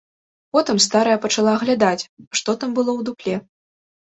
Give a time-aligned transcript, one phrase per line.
[0.55, 2.07] Потым старая пачала аглядаць,
[2.41, 3.35] што там было ў дупле.